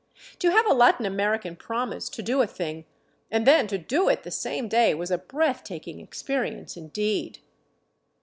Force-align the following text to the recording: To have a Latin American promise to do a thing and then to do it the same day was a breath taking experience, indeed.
To 0.39 0.49
have 0.49 0.65
a 0.65 0.73
Latin 0.73 1.05
American 1.05 1.55
promise 1.55 2.09
to 2.09 2.23
do 2.23 2.41
a 2.41 2.47
thing 2.47 2.85
and 3.29 3.45
then 3.45 3.67
to 3.67 3.77
do 3.77 4.09
it 4.09 4.23
the 4.23 4.31
same 4.31 4.67
day 4.67 4.95
was 4.95 5.11
a 5.11 5.17
breath 5.19 5.63
taking 5.63 5.99
experience, 5.99 6.75
indeed. 6.75 7.37